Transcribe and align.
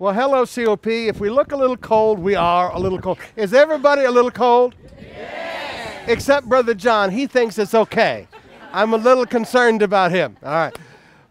Well, 0.00 0.14
hello, 0.14 0.46
COP. 0.46 0.86
If 0.86 1.18
we 1.18 1.28
look 1.28 1.50
a 1.50 1.56
little 1.56 1.76
cold, 1.76 2.20
we 2.20 2.36
are 2.36 2.70
a 2.72 2.78
little 2.78 3.00
cold. 3.00 3.18
Is 3.34 3.52
everybody 3.52 4.04
a 4.04 4.10
little 4.12 4.30
cold? 4.30 4.76
Yes. 4.96 6.04
Except 6.06 6.48
Brother 6.48 6.72
John. 6.72 7.10
He 7.10 7.26
thinks 7.26 7.58
it's 7.58 7.74
okay. 7.74 8.28
I'm 8.72 8.94
a 8.94 8.96
little 8.96 9.26
concerned 9.26 9.82
about 9.82 10.12
him. 10.12 10.36
All 10.44 10.52
right. 10.52 10.78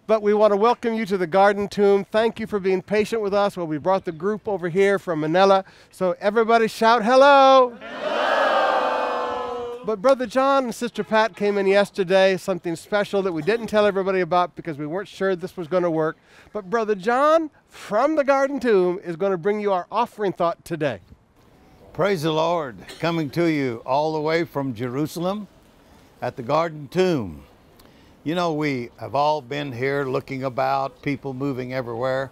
But 0.05 0.21
we 0.21 0.33
want 0.33 0.51
to 0.51 0.57
welcome 0.57 0.95
you 0.95 1.05
to 1.05 1.17
the 1.17 1.27
Garden 1.27 1.69
Tomb. 1.69 2.03
Thank 2.11 2.41
you 2.41 2.47
for 2.47 2.59
being 2.59 2.81
patient 2.81 3.21
with 3.21 3.33
us. 3.33 3.55
Well, 3.55 3.67
we 3.67 3.77
brought 3.77 4.03
the 4.03 4.11
group 4.11 4.45
over 4.49 4.67
here 4.67 4.99
from 4.99 5.21
Manila. 5.21 5.63
So 5.89 6.17
everybody 6.19 6.67
shout 6.67 7.05
hello. 7.05 7.77
Hello. 7.79 8.36
But 9.87 10.01
Brother 10.01 10.25
John 10.25 10.65
and 10.65 10.75
Sister 10.75 11.01
Pat 11.01 11.33
came 11.33 11.57
in 11.57 11.65
yesterday, 11.65 12.35
something 12.35 12.75
special 12.75 13.21
that 13.21 13.31
we 13.31 13.41
didn't 13.41 13.67
tell 13.67 13.85
everybody 13.85 14.19
about 14.19 14.53
because 14.53 14.77
we 14.77 14.85
weren't 14.85 15.07
sure 15.07 15.33
this 15.33 15.55
was 15.55 15.69
going 15.69 15.83
to 15.83 15.89
work. 15.89 16.17
But 16.51 16.69
Brother 16.69 16.93
John 16.93 17.49
from 17.69 18.17
the 18.17 18.25
Garden 18.25 18.59
Tomb 18.59 18.99
is 19.01 19.15
going 19.15 19.31
to 19.31 19.37
bring 19.37 19.61
you 19.61 19.71
our 19.71 19.87
offering 19.89 20.33
thought 20.33 20.65
today. 20.65 20.99
Praise 21.93 22.23
the 22.23 22.33
Lord. 22.33 22.75
Coming 22.99 23.29
to 23.29 23.45
you 23.45 23.81
all 23.85 24.11
the 24.11 24.19
way 24.19 24.43
from 24.43 24.75
Jerusalem 24.75 25.47
at 26.21 26.35
the 26.35 26.43
Garden 26.43 26.89
Tomb. 26.89 27.43
You 28.25 28.35
know, 28.35 28.51
we 28.51 28.89
have 28.99 29.15
all 29.15 29.41
been 29.41 29.71
here 29.71 30.03
looking 30.03 30.43
about, 30.43 31.01
people 31.01 31.33
moving 31.33 31.73
everywhere, 31.73 32.29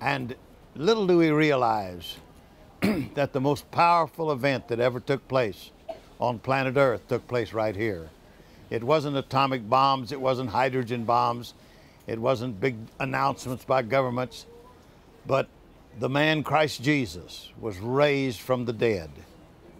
and 0.00 0.34
little 0.74 1.06
do 1.06 1.18
we 1.18 1.28
realize 1.28 2.16
that 2.80 3.34
the 3.34 3.40
most 3.42 3.70
powerful 3.70 4.32
event 4.32 4.68
that 4.68 4.80
ever 4.80 4.98
took 4.98 5.28
place 5.28 5.70
on 6.24 6.38
planet 6.38 6.76
Earth 6.76 7.06
took 7.08 7.26
place 7.28 7.52
right 7.52 7.76
here. 7.76 8.08
It 8.70 8.82
wasn't 8.82 9.16
atomic 9.16 9.68
bombs, 9.68 10.10
it 10.10 10.20
wasn't 10.20 10.50
hydrogen 10.50 11.04
bombs, 11.04 11.54
it 12.06 12.18
wasn't 12.18 12.60
big 12.60 12.76
announcements 12.98 13.64
by 13.64 13.82
governments, 13.82 14.46
but 15.26 15.48
the 15.98 16.08
man 16.08 16.42
Christ 16.42 16.82
Jesus 16.82 17.52
was 17.60 17.78
raised 17.78 18.40
from 18.40 18.64
the 18.64 18.72
dead. 18.72 19.10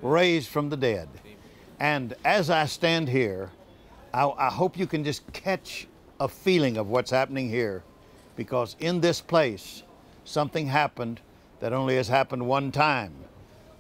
Raised 0.03 0.49
from 0.49 0.69
the 0.69 0.77
dead. 0.77 1.09
And 1.81 2.15
as 2.25 2.51
I 2.51 2.67
stand 2.67 3.09
here, 3.09 3.51
I, 4.13 4.29
I 4.29 4.51
hope 4.51 4.79
you 4.79 4.87
can 4.87 5.03
just 5.03 5.31
catch 5.33 5.89
a 6.21 6.29
feeling 6.29 6.77
of 6.77 6.89
what's 6.89 7.11
happening 7.11 7.49
here 7.49 7.83
because 8.37 8.77
in 8.79 9.01
this 9.01 9.21
place, 9.21 9.83
something 10.25 10.67
happened 10.67 11.21
that 11.61 11.73
only 11.73 11.97
has 11.97 12.09
happened 12.09 12.47
one 12.47 12.71
time, 12.71 13.13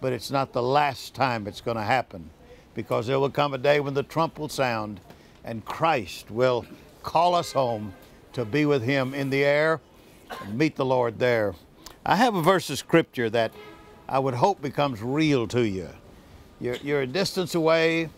but 0.00 0.12
it's 0.12 0.30
not 0.30 0.52
the 0.52 0.62
last 0.62 1.14
time 1.14 1.46
it's 1.46 1.60
going 1.60 1.76
to 1.76 1.82
happen 1.82 2.30
because 2.74 3.06
there 3.06 3.18
will 3.18 3.30
come 3.30 3.54
a 3.54 3.58
day 3.58 3.80
when 3.80 3.94
the 3.94 4.02
trump 4.02 4.38
will 4.38 4.48
sound 4.48 5.00
and 5.44 5.64
Christ 5.64 6.30
will 6.30 6.64
call 7.02 7.34
us 7.34 7.52
home 7.52 7.94
to 8.32 8.44
be 8.44 8.66
with 8.66 8.82
Him 8.82 9.14
in 9.14 9.30
the 9.30 9.44
air 9.44 9.80
and 10.42 10.58
meet 10.58 10.76
the 10.76 10.84
Lord 10.84 11.18
there. 11.18 11.54
I 12.04 12.16
have 12.16 12.34
a 12.34 12.42
verse 12.42 12.68
of 12.70 12.78
scripture 12.78 13.30
that 13.30 13.52
I 14.08 14.18
would 14.18 14.34
hope 14.34 14.60
becomes 14.60 15.02
real 15.02 15.46
to 15.48 15.66
you. 15.66 15.88
You're, 16.60 16.76
you're 16.76 17.02
a 17.02 17.06
distance 17.06 17.54
away, 17.54 18.08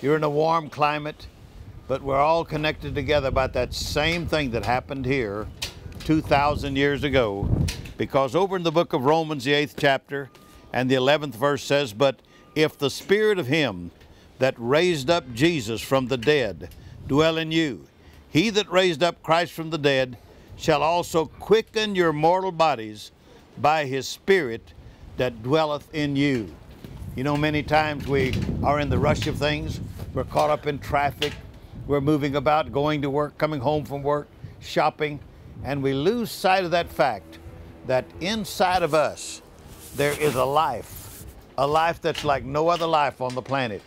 you're 0.00 0.16
in 0.16 0.24
a 0.24 0.30
warm 0.30 0.70
climate, 0.70 1.26
but 1.86 2.02
we're 2.02 2.20
all 2.20 2.44
connected 2.44 2.94
together 2.94 3.28
about 3.28 3.52
that 3.54 3.74
same 3.74 4.26
thing 4.26 4.50
that 4.52 4.64
happened 4.64 5.04
here 5.04 5.46
2,000 6.00 6.76
years 6.76 7.04
ago. 7.04 7.48
Because 7.96 8.34
over 8.34 8.56
in 8.56 8.62
the 8.62 8.72
book 8.72 8.92
of 8.92 9.04
Romans, 9.04 9.44
the 9.44 9.52
eighth 9.52 9.74
chapter, 9.76 10.30
and 10.72 10.90
the 10.90 10.94
11th 10.94 11.34
verse 11.34 11.64
says, 11.64 11.92
But 11.92 12.20
if 12.54 12.78
the 12.78 12.90
spirit 12.90 13.38
of 13.38 13.46
him 13.46 13.90
that 14.38 14.54
raised 14.58 15.10
up 15.10 15.32
Jesus 15.34 15.80
from 15.80 16.08
the 16.08 16.16
dead 16.16 16.70
dwell 17.06 17.38
in 17.38 17.50
you, 17.52 17.86
he 18.30 18.50
that 18.50 18.70
raised 18.70 19.02
up 19.02 19.22
Christ 19.22 19.52
from 19.52 19.70
the 19.70 19.78
dead 19.78 20.18
shall 20.56 20.82
also 20.82 21.26
quicken 21.26 21.94
your 21.94 22.12
mortal 22.12 22.52
bodies 22.52 23.12
by 23.58 23.86
his 23.86 24.06
spirit 24.06 24.72
that 25.16 25.42
dwelleth 25.42 25.92
in 25.94 26.16
you. 26.16 26.54
You 27.16 27.24
know, 27.24 27.36
many 27.36 27.62
times 27.62 28.06
we 28.06 28.34
are 28.62 28.78
in 28.80 28.88
the 28.88 28.98
rush 28.98 29.26
of 29.26 29.36
things. 29.38 29.80
We're 30.14 30.24
caught 30.24 30.50
up 30.50 30.66
in 30.66 30.78
traffic. 30.78 31.32
We're 31.86 32.00
moving 32.00 32.36
about, 32.36 32.70
going 32.70 33.02
to 33.02 33.10
work, 33.10 33.38
coming 33.38 33.60
home 33.60 33.84
from 33.84 34.02
work, 34.02 34.28
shopping, 34.60 35.18
and 35.64 35.82
we 35.82 35.94
lose 35.94 36.30
sight 36.30 36.64
of 36.64 36.70
that 36.72 36.88
fact 36.88 37.38
that 37.86 38.04
inside 38.20 38.82
of 38.82 38.94
us 38.94 39.42
there 39.96 40.12
is 40.20 40.34
a 40.34 40.44
life, 40.44 41.24
a 41.56 41.66
life 41.66 42.00
that's 42.00 42.24
like 42.24 42.44
no 42.44 42.68
other 42.68 42.86
life 42.86 43.20
on 43.20 43.34
the 43.34 43.42
planet. 43.42 43.82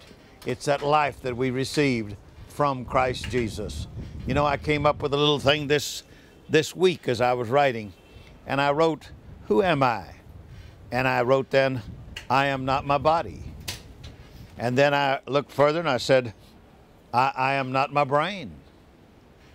It's 0.46 0.66
that 0.66 0.82
life 0.82 1.22
that 1.22 1.38
we 1.38 1.52
received 1.52 2.16
from 2.48 2.86
Christ 2.86 3.30
Jesus. 3.30 3.88
You 4.28 4.34
know, 4.34 4.46
I 4.46 4.58
came 4.58 4.86
up 4.86 5.02
with 5.02 5.14
a 5.14 5.18
little 5.18 5.40
thing 5.40 5.68
this 5.68 6.04
this 6.50 6.76
week 6.76 7.08
as 7.08 7.22
I 7.22 7.34
was 7.34 7.50
writing, 7.50 7.94
and 8.46 8.60
I 8.60 8.72
wrote, 8.72 9.10
"Who 9.48 9.62
am 9.62 9.84
I?" 9.84 10.06
And 10.92 11.08
I 11.08 11.22
wrote 11.22 11.50
then, 11.50 11.82
"I 12.30 12.48
am 12.48 12.66
not 12.66 12.86
my 12.86 12.98
body." 12.98 13.44
And 14.62 14.78
then 14.78 14.94
I 14.94 15.20
looked 15.26 15.52
further 15.52 15.80
and 15.80 15.90
I 15.90 15.98
said, 15.98 16.36
I, 17.12 17.32
I 17.36 17.54
am 17.54 17.72
not 17.72 17.92
my 17.92 18.04
brain. 18.04 18.52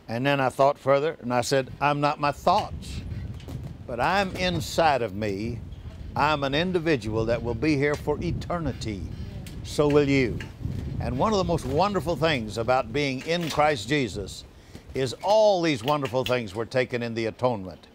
And 0.08 0.26
then 0.26 0.40
I 0.40 0.48
thought 0.48 0.78
further 0.78 1.16
and 1.22 1.32
I 1.32 1.42
said, 1.42 1.70
I'm 1.80 2.00
not 2.00 2.18
my 2.18 2.32
thoughts, 2.32 3.02
but 3.86 4.00
I'm 4.00 4.34
inside 4.34 5.02
of 5.02 5.14
me. 5.14 5.60
I'm 6.16 6.42
an 6.42 6.56
individual 6.56 7.24
that 7.26 7.40
will 7.40 7.54
be 7.54 7.76
here 7.76 7.94
for 7.94 8.18
eternity. 8.20 9.02
So 9.62 9.86
will 9.86 10.08
you. 10.08 10.40
And 11.06 11.20
one 11.20 11.30
of 11.30 11.38
the 11.38 11.44
most 11.44 11.64
wonderful 11.64 12.16
things 12.16 12.58
about 12.58 12.92
being 12.92 13.24
in 13.28 13.48
Christ 13.48 13.88
Jesus 13.88 14.42
is 14.92 15.14
all 15.22 15.62
these 15.62 15.84
wonderful 15.84 16.24
things 16.24 16.52
were 16.52 16.66
taken 16.66 17.00
in 17.00 17.14
the 17.14 17.26
atonement. 17.26 17.86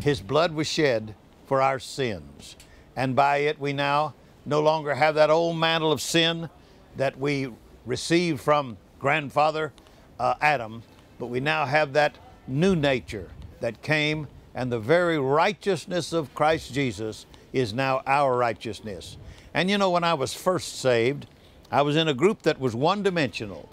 His 0.00 0.20
blood 0.20 0.52
was 0.52 0.66
shed 0.66 1.14
for 1.46 1.62
our 1.62 1.78
sins. 1.78 2.56
And 2.94 3.16
by 3.16 3.38
it, 3.38 3.58
we 3.58 3.72
now 3.72 4.12
no 4.44 4.60
longer 4.60 4.94
have 4.94 5.14
that 5.14 5.30
old 5.30 5.56
mantle 5.56 5.90
of 5.90 6.02
sin 6.02 6.50
that 6.98 7.18
we 7.18 7.50
received 7.86 8.42
from 8.42 8.76
grandfather 8.98 9.72
uh, 10.18 10.34
Adam, 10.42 10.82
but 11.18 11.28
we 11.28 11.40
now 11.40 11.64
have 11.64 11.94
that 11.94 12.18
new 12.46 12.76
nature 12.76 13.30
that 13.60 13.80
came, 13.80 14.28
and 14.54 14.70
the 14.70 14.78
very 14.78 15.18
righteousness 15.18 16.12
of 16.12 16.34
Christ 16.34 16.74
Jesus 16.74 17.24
is 17.54 17.72
now 17.72 18.02
our 18.06 18.36
righteousness. 18.36 19.16
And 19.54 19.70
you 19.70 19.78
know, 19.78 19.88
when 19.88 20.04
I 20.04 20.12
was 20.12 20.34
first 20.34 20.78
saved, 20.78 21.26
I 21.70 21.82
was 21.82 21.96
in 21.96 22.08
a 22.08 22.14
group 22.14 22.42
that 22.42 22.58
was 22.58 22.74
one 22.74 23.02
dimensional. 23.02 23.68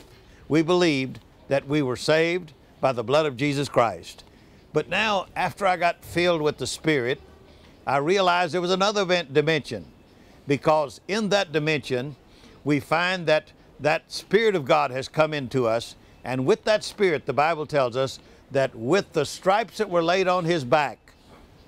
We 0.47 0.61
believed 0.61 1.19
that 1.47 1.67
we 1.67 1.81
were 1.81 1.95
saved 1.95 2.53
by 2.79 2.91
the 2.91 3.03
blood 3.03 3.25
of 3.25 3.37
Jesus 3.37 3.69
Christ. 3.69 4.23
But 4.73 4.89
now, 4.89 5.25
after 5.35 5.65
I 5.65 5.77
got 5.77 6.03
filled 6.03 6.41
with 6.41 6.57
the 6.57 6.67
Spirit, 6.67 7.19
I 7.85 7.97
realized 7.97 8.53
there 8.53 8.61
was 8.61 8.71
another 8.71 9.23
dimension 9.23 9.85
because 10.47 11.01
in 11.07 11.29
that 11.29 11.51
dimension, 11.51 12.15
we 12.63 12.79
find 12.79 13.25
that 13.27 13.51
that 13.79 14.11
Spirit 14.11 14.55
of 14.55 14.65
God 14.65 14.91
has 14.91 15.07
come 15.07 15.33
into 15.33 15.67
us. 15.67 15.95
And 16.23 16.45
with 16.45 16.63
that 16.63 16.83
Spirit, 16.83 17.25
the 17.25 17.33
Bible 17.33 17.65
tells 17.65 17.95
us 17.95 18.19
that 18.51 18.75
with 18.75 19.13
the 19.13 19.25
stripes 19.25 19.77
that 19.77 19.89
were 19.89 20.03
laid 20.03 20.27
on 20.27 20.45
His 20.45 20.63
back, 20.63 20.97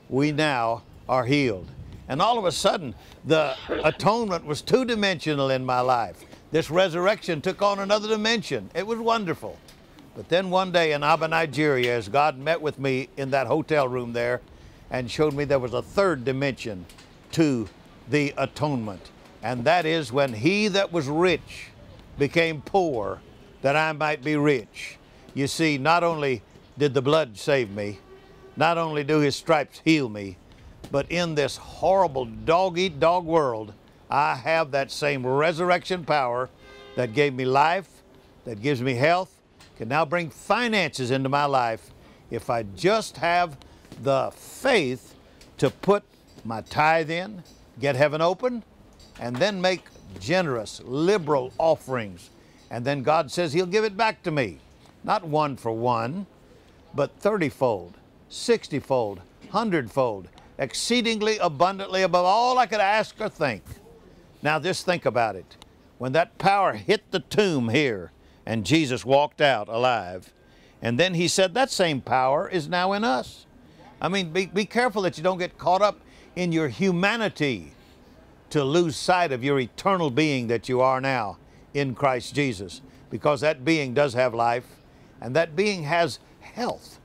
we 0.10 0.32
now 0.32 0.84
are 1.08 1.26
healed. 1.26 1.68
And 2.10 2.24
all 2.24 2.40
of 2.40 2.46
a 2.46 2.52
sudden, 2.52 2.96
the 3.24 3.56
atonement 3.70 4.44
was 4.44 4.62
two 4.62 4.84
dimensional 4.84 5.52
in 5.52 5.64
my 5.64 5.80
life. 5.80 6.26
This 6.52 6.72
resurrection 6.72 7.40
took 7.40 7.62
on 7.62 7.78
another 7.78 8.08
dimension. 8.08 8.72
It 8.74 8.88
was 8.88 8.98
wonderful. 8.98 9.58
But 10.16 10.28
then 10.28 10.50
one 10.50 10.72
day 10.72 10.94
in 10.94 11.04
Aba, 11.04 11.28
Nigeria, 11.28 11.96
as 11.96 12.10
God 12.10 12.40
met 12.40 12.60
with 12.60 12.80
me 12.80 13.10
in 13.16 13.30
that 13.30 13.46
hotel 13.46 13.88
room 13.88 14.12
there 14.12 14.42
and 14.90 15.10
showed 15.10 15.34
me 15.34 15.46
there 15.46 15.60
was 15.60 15.76
a 15.76 15.84
third 15.84 16.26
dimension 16.26 16.88
to 17.34 17.70
the 18.10 18.34
atonement. 18.38 19.12
And 19.44 19.64
that 19.66 19.86
is 19.86 20.12
when 20.12 20.34
he 20.34 20.68
that 20.70 20.92
was 20.92 21.08
rich 21.08 21.68
became 22.18 22.62
poor 22.64 23.22
that 23.62 23.76
I 23.76 23.92
might 23.92 24.24
be 24.24 24.36
rich. 24.36 24.98
You 25.36 25.46
see, 25.46 25.78
not 25.78 26.04
only 26.04 26.42
did 26.78 26.96
the 26.96 27.04
blood 27.04 27.38
save 27.38 27.70
me, 27.70 28.00
not 28.58 28.80
only 28.80 29.04
do 29.04 29.20
his 29.20 29.36
stripes 29.36 29.82
heal 29.86 30.10
me, 30.10 30.38
but 30.92 31.10
in 31.12 31.36
this 31.36 31.58
horrible 31.58 32.26
dog 32.26 32.78
eat 32.78 33.00
dog 33.00 33.26
world, 33.26 33.74
I 34.10 34.36
have 34.36 34.72
that 34.72 34.92
same 34.92 35.26
resurrection 35.26 36.04
power 36.04 36.50
that 36.96 37.14
gave 37.14 37.34
me 37.34 37.46
life, 37.46 37.90
that 38.46 38.62
gives 38.62 38.82
me 38.82 38.96
health, 38.96 39.40
can 39.78 39.88
now 39.88 40.04
bring 40.06 40.30
finances 40.30 41.12
into 41.12 41.30
my 41.30 41.46
life 41.46 41.92
if 42.32 42.50
I 42.50 42.64
just 42.64 43.18
have 43.18 43.58
the 44.02 44.32
faith 44.36 45.16
to 45.58 45.70
put 45.70 46.04
my 46.44 46.62
tithe 46.62 47.10
in, 47.10 47.44
get 47.80 47.96
heaven 47.96 48.22
open, 48.22 48.64
and 49.20 49.36
then 49.36 49.62
make 49.62 49.84
generous, 50.20 50.82
liberal 50.86 51.54
offerings. 51.58 52.30
And 52.70 52.86
then 52.86 53.04
God 53.04 53.32
says 53.32 53.54
He'll 53.54 53.66
give 53.66 53.84
it 53.84 53.98
back 53.98 54.24
to 54.24 54.32
me. 54.32 54.60
Not 55.04 55.24
one 55.24 55.56
for 55.56 55.72
one, 55.72 56.26
but 56.94 57.12
30 57.20 57.50
fold, 57.50 57.98
60 58.30 58.80
fold, 58.80 59.20
100 59.52 59.92
fold, 59.92 60.28
exceedingly 60.60 61.38
abundantly 61.38 62.04
above 62.04 62.26
all 62.26 62.60
I 62.60 62.68
could 62.68 62.82
ask 62.82 63.20
or 63.20 63.30
think. 63.30 63.64
Now, 64.44 64.60
just 64.60 64.86
think 64.86 65.06
about 65.06 65.36
it. 65.36 65.58
When 65.98 66.12
that 66.12 66.38
power 66.38 66.74
hit 66.74 67.12
the 67.12 67.22
tomb 67.22 67.70
here 67.70 68.12
and 68.46 68.66
Jesus 68.66 69.06
walked 69.06 69.42
out 69.42 69.68
alive, 69.70 70.34
and 70.82 71.00
then 71.00 71.14
He 71.14 71.28
said 71.28 71.54
that 71.54 71.72
same 71.72 72.02
power 72.02 72.48
is 72.48 72.68
now 72.68 72.94
in 72.94 73.04
us. 73.04 73.46
I 74.02 74.10
mean, 74.10 74.32
be, 74.32 74.46
be 74.46 74.66
careful 74.66 75.02
that 75.04 75.18
you 75.18 75.24
don't 75.24 75.38
get 75.38 75.58
caught 75.58 75.82
up 75.82 76.00
in 76.36 76.52
your 76.52 76.68
humanity 76.68 77.72
to 78.50 78.64
lose 78.64 78.96
sight 78.96 79.32
of 79.32 79.44
your 79.44 79.60
eternal 79.60 80.10
being 80.10 80.48
that 80.48 80.70
you 80.70 80.82
are 80.82 81.02
now 81.02 81.38
in 81.74 81.96
Christ 81.96 82.34
Jesus. 82.34 82.82
Because 83.10 83.42
that 83.42 83.66
being 83.66 83.94
does 83.94 84.14
have 84.14 84.34
life, 84.34 84.66
and 85.20 85.36
that 85.36 85.56
being 85.56 85.84
has 85.84 86.20
health, 86.40 87.00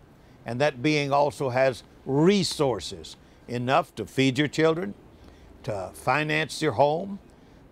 and 0.46 0.60
that 0.60 0.82
being 0.82 1.12
also 1.12 1.48
has 1.48 1.82
resources 2.04 3.16
enough 3.48 3.94
to 3.94 4.06
feed 4.06 4.38
your 4.38 4.48
children, 4.48 4.94
to 5.62 5.90
finance 5.94 6.62
your 6.62 6.72
home, 6.72 7.18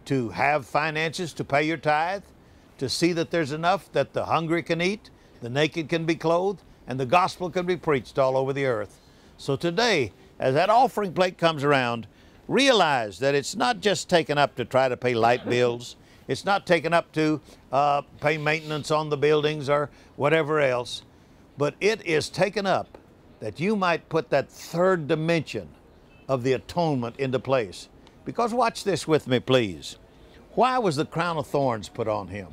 to 0.04 0.30
have 0.30 0.66
finances 0.66 1.32
to 1.34 1.44
pay 1.44 1.62
your 1.62 1.76
tithe, 1.76 2.24
to 2.78 2.88
see 2.88 3.12
that 3.12 3.30
there's 3.30 3.52
enough 3.52 3.90
that 3.92 4.12
the 4.12 4.26
hungry 4.26 4.62
can 4.62 4.80
eat, 4.80 5.10
the 5.40 5.48
naked 5.48 5.88
can 5.88 6.04
be 6.04 6.14
clothed, 6.14 6.62
and 6.86 6.98
the 6.98 7.06
gospel 7.06 7.50
can 7.50 7.66
be 7.66 7.76
preached 7.76 8.18
all 8.18 8.36
over 8.36 8.52
the 8.52 8.66
earth. 8.66 8.98
So 9.36 9.56
today, 9.56 10.12
as 10.38 10.54
that 10.54 10.70
offering 10.70 11.12
plate 11.12 11.38
comes 11.38 11.64
around, 11.64 12.06
realize 12.48 13.18
that 13.20 13.34
it's 13.34 13.54
not 13.54 13.80
just 13.80 14.08
taken 14.08 14.38
up 14.38 14.56
to 14.56 14.64
try 14.64 14.88
to 14.88 14.96
pay 14.96 15.14
light 15.14 15.48
bills. 15.48 15.96
It's 16.28 16.44
not 16.44 16.66
taken 16.66 16.92
up 16.92 17.12
to 17.12 17.40
uh, 17.70 18.02
pay 18.20 18.38
maintenance 18.38 18.90
on 18.90 19.10
the 19.10 19.16
buildings 19.16 19.68
or 19.68 19.90
whatever 20.16 20.60
else, 20.60 21.02
but 21.58 21.74
it 21.80 22.04
is 22.04 22.28
taken 22.28 22.66
up 22.66 22.98
that 23.42 23.58
you 23.58 23.74
might 23.74 24.08
put 24.08 24.30
that 24.30 24.48
third 24.48 25.08
dimension 25.08 25.68
of 26.28 26.44
the 26.44 26.52
atonement 26.52 27.16
into 27.16 27.40
place. 27.40 27.88
Because 28.24 28.54
watch 28.54 28.84
this 28.84 29.08
with 29.08 29.26
me, 29.26 29.40
please. 29.40 29.96
Why 30.52 30.78
was 30.78 30.94
the 30.94 31.04
crown 31.04 31.36
of 31.36 31.48
thorns 31.48 31.88
put 31.88 32.06
on 32.06 32.28
him? 32.28 32.46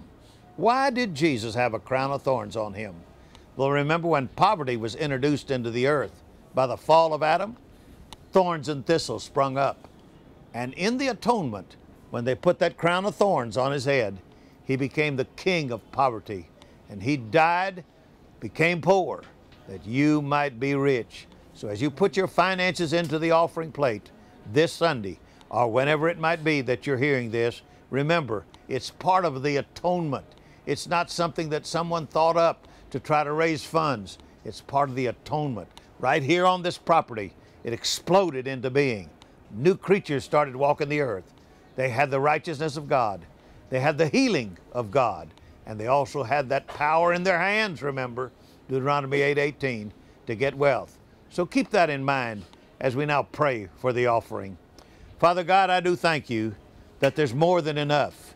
Why 0.57 0.89
did 0.89 1.13
Jesus 1.13 1.53
have 1.53 1.75
a 1.75 1.79
crown 1.79 2.09
of 2.09 2.23
thorns 2.23 2.57
on 2.57 2.73
him? 2.73 2.95
Well, 3.55 3.69
remember 3.69 4.07
when 4.07 4.29
poverty 4.29 4.77
was 4.77 4.95
introduced 4.95 5.51
into 5.51 5.69
the 5.69 5.85
earth 5.85 6.23
by 6.55 6.65
the 6.65 6.75
fall 6.75 7.13
of 7.13 7.21
Adam? 7.21 7.55
Thorns 8.31 8.67
and 8.67 8.83
thistles 8.83 9.23
sprung 9.23 9.59
up. 9.59 9.87
And 10.55 10.73
in 10.73 10.97
the 10.97 11.09
atonement, 11.09 11.75
when 12.09 12.25
they 12.25 12.33
put 12.33 12.57
that 12.59 12.77
crown 12.77 13.05
of 13.05 13.13
thorns 13.13 13.57
on 13.57 13.71
his 13.71 13.85
head, 13.85 14.17
he 14.63 14.75
became 14.75 15.17
the 15.17 15.25
king 15.25 15.71
of 15.71 15.91
poverty. 15.91 16.49
And 16.89 17.03
he 17.03 17.15
died, 17.15 17.83
became 18.39 18.81
poor, 18.81 19.21
that 19.69 19.85
you 19.85 20.19
might 20.21 20.59
be 20.59 20.73
rich. 20.73 21.27
So 21.53 21.67
as 21.67 21.79
you 21.79 21.91
put 21.91 22.17
your 22.17 22.27
finances 22.27 22.91
into 22.91 23.19
the 23.19 23.31
offering 23.31 23.71
plate 23.71 24.09
this 24.51 24.73
Sunday, 24.73 25.19
or 25.49 25.71
whenever 25.71 26.09
it 26.09 26.17
might 26.17 26.43
be 26.43 26.61
that 26.61 26.87
you're 26.87 26.97
hearing 26.97 27.29
this, 27.29 27.61
remember, 27.91 28.45
it's 28.67 28.89
part 28.89 29.25
of 29.25 29.43
the 29.43 29.57
atonement. 29.57 30.25
It's 30.65 30.87
not 30.87 31.11
something 31.11 31.49
that 31.49 31.67
someone 31.67 32.07
thought 32.07 32.35
up 32.35 32.67
to 32.89 32.99
try 32.99 33.23
to 33.23 33.31
raise 33.31 33.63
funds. 33.63 34.17
It's 34.43 34.61
part 34.61 34.89
of 34.89 34.95
the 34.95 35.07
atonement. 35.07 35.67
Right 35.99 36.23
here 36.23 36.47
on 36.47 36.63
this 36.63 36.79
property, 36.79 37.33
it 37.63 37.73
exploded 37.73 38.47
into 38.47 38.71
being. 38.71 39.09
New 39.51 39.75
creatures 39.75 40.23
started 40.23 40.55
walking 40.55 40.89
the 40.89 41.01
earth. 41.01 41.33
They 41.75 41.89
had 41.89 42.09
the 42.09 42.19
righteousness 42.19 42.75
of 42.75 42.87
God. 42.87 43.25
They 43.69 43.79
had 43.79 43.99
the 43.99 44.07
healing 44.07 44.57
of 44.73 44.89
God. 44.89 45.29
And 45.67 45.79
they 45.79 45.87
also 45.87 46.23
had 46.23 46.49
that 46.49 46.65
power 46.65 47.13
in 47.13 47.21
their 47.21 47.39
hands, 47.39 47.83
remember, 47.83 48.31
Deuteronomy 48.69 49.19
8:18, 49.21 49.91
to 50.27 50.35
get 50.35 50.55
wealth. 50.55 50.97
So 51.29 51.45
keep 51.45 51.71
that 51.71 51.89
in 51.89 52.03
mind 52.03 52.43
as 52.79 52.95
we 52.95 53.05
now 53.05 53.23
pray 53.23 53.67
for 53.77 53.91
the 53.91 54.07
offering. 54.07 54.57
Father 55.19 55.43
God, 55.43 55.69
I 55.69 55.81
do 55.81 55.95
thank 55.95 56.29
you 56.29 56.55
that 56.99 57.15
there's 57.15 57.33
more 57.33 57.61
than 57.61 57.77
enough. 57.77 58.35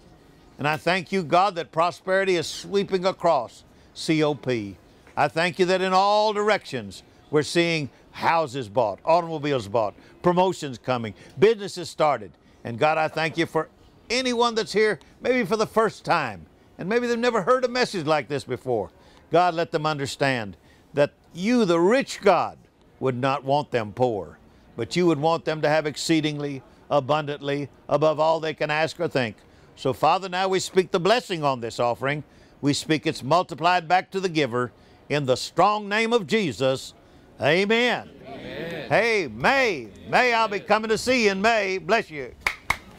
And 0.58 0.68
I 0.68 0.78
thank 0.78 1.12
you, 1.12 1.24
God, 1.24 1.56
that 1.56 1.72
prosperity 1.72 2.36
is 2.36 2.48
sweeping 2.48 3.06
across 3.06 3.64
COP. 3.96 4.76
I 5.16 5.28
thank 5.28 5.60
you 5.60 5.66
that 5.66 5.82
in 5.82 5.94
all 5.94 6.34
directions 6.34 7.04
we're 7.32 7.44
seeing 7.44 7.90
houses 8.12 8.70
bought, 8.70 9.00
automobiles 9.06 9.68
bought, 9.68 9.96
promotions 10.22 10.78
coming, 10.78 11.14
businesses 11.40 11.90
started. 11.90 12.32
And 12.64 12.78
God, 12.78 12.98
I 12.98 13.08
thank 13.08 13.38
you 13.38 13.46
for 13.46 13.70
anyone 14.10 14.56
that's 14.56 14.74
here, 14.74 15.00
maybe 15.22 15.46
for 15.46 15.58
the 15.58 15.68
first 15.68 16.06
time, 16.06 16.46
and 16.78 16.88
maybe 16.88 17.08
they've 17.08 17.18
never 17.18 17.42
heard 17.42 17.66
a 17.66 17.68
message 17.68 18.06
like 18.06 18.28
this 18.28 18.44
before. 18.44 18.90
God, 19.34 19.56
let 19.56 19.72
them 19.72 19.88
understand 19.88 20.56
that 20.94 21.12
you, 21.34 21.66
the 21.66 21.80
rich 21.80 22.22
God, 22.22 22.56
would 23.00 23.18
not 23.18 23.44
want 23.44 23.72
them 23.72 23.92
poor, 23.92 24.38
but 24.78 24.96
you 24.96 25.08
would 25.08 25.18
want 25.18 25.44
them 25.44 25.60
to 25.64 25.68
have 25.68 25.88
exceedingly, 25.88 26.62
abundantly, 26.92 27.68
above 27.90 28.20
all 28.20 28.40
they 28.40 28.54
can 28.54 28.70
ask 28.70 29.00
or 29.00 29.08
think. 29.08 29.36
So, 29.76 29.92
Father, 29.92 30.30
now 30.30 30.48
we 30.50 30.60
speak 30.60 30.92
the 30.92 31.00
blessing 31.00 31.44
on 31.44 31.62
this 31.62 31.80
offering. 31.80 32.24
We 32.62 32.74
speak 32.74 33.08
it's 33.08 33.24
multiplied 33.24 33.88
back 33.88 34.12
to 34.12 34.20
the 34.20 34.30
giver 34.30 34.72
in 35.10 35.26
the 35.26 35.36
strong 35.36 35.90
name 35.90 36.14
of 36.14 36.28
Jesus. 36.28 36.94
Amen. 37.42 38.12
Amen. 38.28 38.88
Hey, 38.88 39.28
May, 39.34 39.88
May, 40.10 40.36
I'll 40.36 40.48
be 40.48 40.60
coming 40.60 40.90
to 40.90 40.98
see 41.00 41.26
you 41.26 41.32
in 41.32 41.42
May. 41.42 41.80
Bless 41.80 42.12
you. 42.12 42.36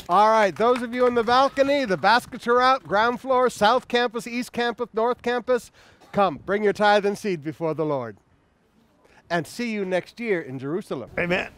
All 0.08 0.28
right, 0.28 0.54
those 0.54 0.82
of 0.82 0.92
you 0.92 1.06
in 1.06 1.14
the 1.14 1.22
balcony, 1.22 1.86
the 1.86 1.96
baskets 1.96 2.46
are 2.46 2.60
out, 2.60 2.82
ground 2.82 3.20
floor, 3.20 3.48
south 3.48 3.88
campus, 3.88 4.26
east 4.26 4.52
campus, 4.52 4.88
north 4.92 5.22
campus. 5.22 5.70
Come, 6.14 6.38
bring 6.46 6.62
your 6.62 6.72
tithe 6.72 7.04
and 7.06 7.18
seed 7.18 7.42
before 7.42 7.74
the 7.74 7.84
Lord. 7.84 8.16
And 9.30 9.44
see 9.44 9.72
you 9.72 9.84
next 9.84 10.20
year 10.20 10.40
in 10.40 10.60
Jerusalem. 10.60 11.10
Amen. 11.18 11.50